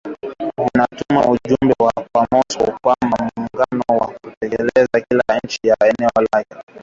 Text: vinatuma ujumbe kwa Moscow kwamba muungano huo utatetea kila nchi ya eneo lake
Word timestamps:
vinatuma 0.57 1.21
ujumbe 1.25 1.73
kwa 1.77 2.27
Moscow 2.31 2.77
kwamba 2.81 3.29
muungano 3.35 3.83
huo 3.89 4.13
utatetea 4.23 5.01
kila 5.09 5.39
nchi 5.43 5.59
ya 5.63 5.77
eneo 5.79 6.27
lake 6.33 6.55